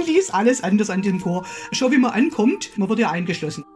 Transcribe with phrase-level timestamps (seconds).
[0.00, 1.44] Eigentlich ist alles anders an diesem Chor.
[1.72, 3.66] Schon wie man ankommt, man wird ja eingeschlossen.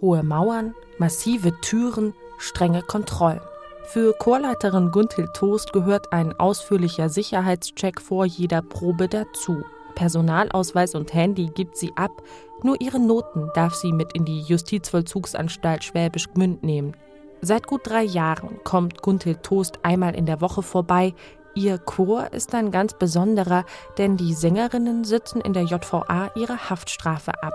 [0.00, 3.42] Hohe Mauern, massive Türen, strenge Kontrollen.
[3.84, 9.62] Für Chorleiterin Gunhild Toast gehört ein ausführlicher Sicherheitscheck vor jeder Probe dazu.
[9.94, 12.22] Personalausweis und Handy gibt sie ab,
[12.62, 16.96] nur ihre Noten darf sie mit in die Justizvollzugsanstalt Schwäbisch Gmünd nehmen.
[17.42, 21.14] Seit gut drei Jahren kommt Gunhild Toast einmal in der Woche vorbei.
[21.56, 23.64] Ihr Chor ist ein ganz besonderer,
[23.96, 27.54] denn die Sängerinnen sitzen in der JVA ihre Haftstrafe ab.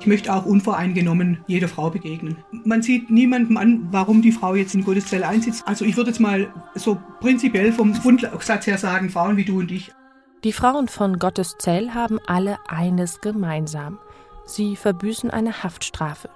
[0.00, 2.38] Ich möchte auch unvoreingenommen jeder Frau begegnen.
[2.64, 5.62] Man sieht niemandem an, warum die Frau jetzt in Gotteszell einsitzt.
[5.66, 9.70] Also ich würde jetzt mal so prinzipiell vom Grundsatz her sagen, Frauen wie du und
[9.70, 9.92] ich.
[10.42, 14.00] Die Frauen von Gotteszell haben alle eines gemeinsam.
[14.46, 16.28] Sie verbüßen eine Haftstrafe.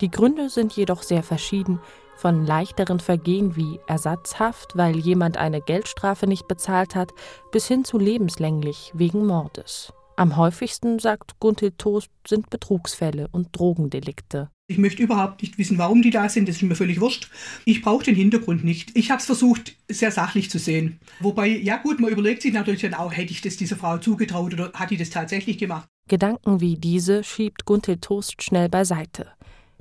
[0.00, 1.80] Die Gründe sind jedoch sehr verschieden,
[2.16, 7.12] von leichteren Vergehen wie Ersatzhaft, weil jemand eine Geldstrafe nicht bezahlt hat,
[7.52, 9.92] bis hin zu lebenslänglich wegen Mordes.
[10.16, 14.50] Am häufigsten, sagt Gunthild Toast, sind Betrugsfälle und Drogendelikte.
[14.66, 17.30] Ich möchte überhaupt nicht wissen, warum die da sind, das ist mir völlig wurscht.
[17.66, 18.96] Ich brauche den Hintergrund nicht.
[18.96, 20.98] Ich habe es versucht, sehr sachlich zu sehen.
[21.20, 24.54] Wobei, ja gut, man überlegt sich natürlich dann auch, hätte ich das dieser Frau zugetraut
[24.54, 25.86] oder hat die das tatsächlich gemacht?
[26.08, 29.35] Gedanken wie diese schiebt Gunthild Toast schnell beiseite.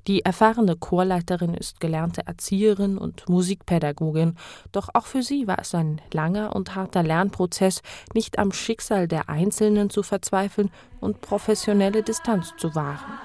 [0.08, 4.36] Die erfahrene Chorleiterin ist gelernte Erzieherin und Musikpädagogin,
[4.72, 7.81] doch auch für sie war es ein langer und harter Lernprozess,
[8.14, 10.70] nicht am Schicksal der Einzelnen zu verzweifeln
[11.02, 13.20] und professionelle Distanz zu wahren.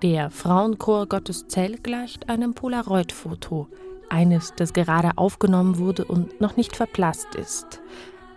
[0.00, 3.68] Der Frauenchor Gotteszell gleicht einem Polaroid-Foto
[4.10, 7.80] eines, das gerade aufgenommen wurde und noch nicht verblasst ist.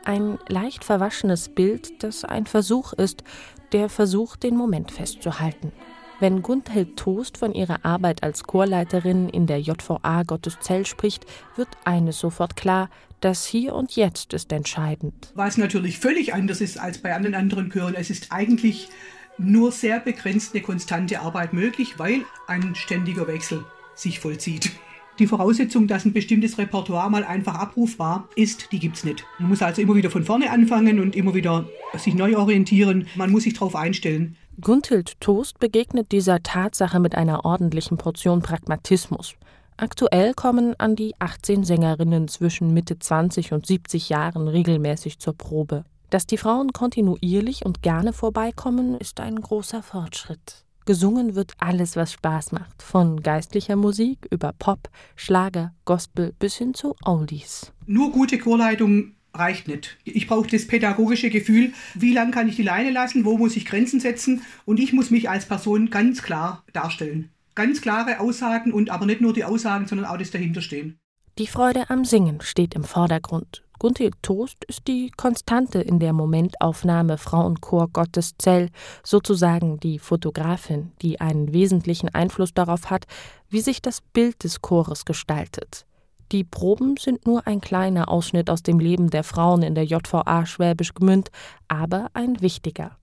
[0.05, 3.23] Ein leicht verwaschenes Bild, das ein Versuch ist,
[3.71, 5.71] der Versuch, den Moment festzuhalten.
[6.19, 11.25] Wenn Gunthild Toast von ihrer Arbeit als Chorleiterin in der JVA Gotteszell spricht,
[11.55, 15.31] wird eines sofort klar, das Hier und Jetzt ist entscheidend.
[15.35, 17.95] Was natürlich völlig anders ist als bei anderen anderen Chören.
[17.95, 18.89] Es ist eigentlich
[19.37, 24.71] nur sehr begrenzt eine konstante Arbeit möglich, weil ein ständiger Wechsel sich vollzieht.
[25.19, 29.23] Die Voraussetzung, dass ein bestimmtes Repertoire mal einfach abrufbar ist, die gibt es nicht.
[29.37, 31.65] Man muss also immer wieder von vorne anfangen und immer wieder
[31.95, 33.07] sich neu orientieren.
[33.15, 34.35] Man muss sich darauf einstellen.
[34.59, 39.35] Gunthild Toast begegnet dieser Tatsache mit einer ordentlichen Portion Pragmatismus.
[39.77, 45.85] Aktuell kommen an die 18 Sängerinnen zwischen Mitte 20 und 70 Jahren regelmäßig zur Probe.
[46.09, 50.62] Dass die Frauen kontinuierlich und gerne vorbeikommen, ist ein großer Fortschritt.
[50.85, 56.73] Gesungen wird alles, was Spaß macht, von geistlicher Musik über Pop, Schlager, Gospel bis hin
[56.73, 57.71] zu Oldies.
[57.85, 59.97] Nur gute Chorleitung reicht nicht.
[60.03, 63.65] Ich brauche das pädagogische Gefühl, wie lange kann ich die Leine lassen, wo muss ich
[63.65, 67.29] Grenzen setzen und ich muss mich als Person ganz klar darstellen.
[67.55, 70.97] Ganz klare Aussagen und aber nicht nur die Aussagen, sondern auch das dahinterstehen.
[71.37, 73.62] Die Freude am Singen steht im Vordergrund.
[73.83, 78.69] Gunthild Toast ist die Konstante in der Momentaufnahme Frauenchor Gotteszell,
[79.03, 83.07] sozusagen die Fotografin, die einen wesentlichen Einfluss darauf hat,
[83.49, 85.85] wie sich das Bild des Chores gestaltet.
[86.31, 90.45] Die Proben sind nur ein kleiner Ausschnitt aus dem Leben der Frauen in der JVA
[90.45, 91.29] Schwäbisch Gmünd,
[91.67, 92.97] aber ein wichtiger.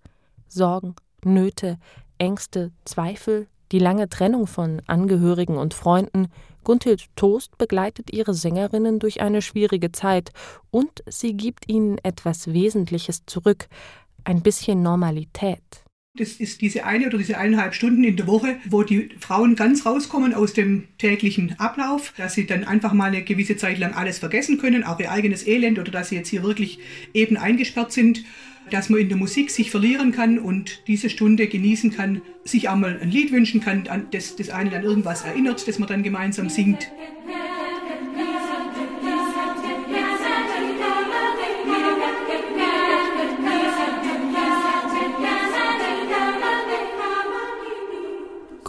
[0.49, 1.79] Sorgen, Nöte,
[2.17, 6.29] Ängste, Zweifel, die lange Trennung von Angehörigen und Freunden,
[6.65, 10.33] Gunthild Toast begleitet ihre Sängerinnen durch eine schwierige Zeit
[10.71, 13.69] und sie gibt ihnen etwas Wesentliches zurück,
[14.25, 15.85] ein bisschen Normalität.
[16.17, 19.87] Das ist diese eine oder diese eineinhalb Stunden in der Woche, wo die Frauen ganz
[19.87, 24.19] rauskommen aus dem täglichen Ablauf, dass sie dann einfach mal eine gewisse Zeit lang alles
[24.19, 26.81] vergessen können, auch ihr eigenes Elend oder dass sie jetzt hier wirklich
[27.15, 28.25] eben eingesperrt sind
[28.71, 32.99] dass man in der Musik sich verlieren kann und diese Stunde genießen kann, sich einmal
[33.01, 36.91] ein Lied wünschen kann, das das einen an irgendwas erinnert, das man dann gemeinsam singt.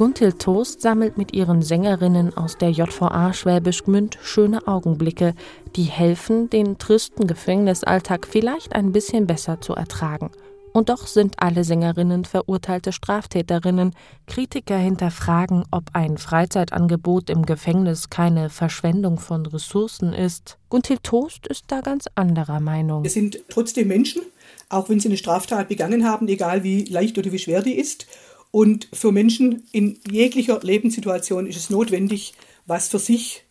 [0.02, 5.36] Guntil Toast sammelt mit ihren Sängerinnen aus der JVA Schwäbisch Gmünd schöne Augenblicke,
[5.76, 10.32] die helfen, den tristen Gefängnisalltag vielleicht ein bisschen besser zu ertragen.
[10.74, 13.94] Und doch sind alle Sängerinnen verurteilte Straftäterinnen.
[14.26, 20.58] Kritiker hinterfragen, ob ein Freizeitangebot im Gefängnis keine Verschwendung von Ressourcen ist.
[20.70, 23.04] Guntil Toast ist da ganz anderer Meinung.
[23.04, 24.24] Wir sind trotzdem Menschen,
[24.70, 28.08] auch wenn sie eine Straftat begangen haben, egal wie leicht oder wie schwer die ist.
[28.52, 32.34] Und für Menschen in jeglicher Lebenssituation ist es notwendig,
[32.66, 33.44] was für sich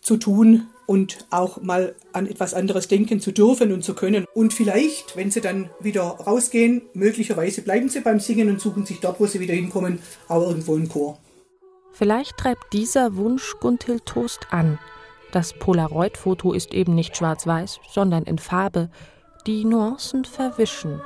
[0.00, 4.26] zu tun, und auch mal an etwas anderes denken zu dürfen und zu können.
[4.34, 9.00] Und vielleicht, wenn sie dann wieder rausgehen, möglicherweise bleiben sie beim Singen und suchen sich
[9.00, 9.98] dort, wo sie wieder hinkommen,
[10.28, 11.18] auch irgendwo einen Chor.
[11.92, 14.78] Vielleicht treibt dieser Wunsch Gunhild Toast an.
[15.32, 18.90] Das Polaroid-Foto ist eben nicht schwarz-weiß, sondern in Farbe.
[19.46, 21.00] Die Nuancen verwischen